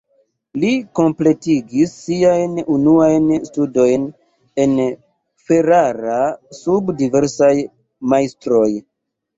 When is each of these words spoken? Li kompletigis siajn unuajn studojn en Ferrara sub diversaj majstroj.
Li 0.61 0.69
kompletigis 0.99 1.93
siajn 2.05 2.57
unuajn 2.77 3.29
studojn 3.51 4.09
en 4.65 4.75
Ferrara 5.47 6.21
sub 6.65 6.95
diversaj 7.05 7.57
majstroj. 8.15 8.69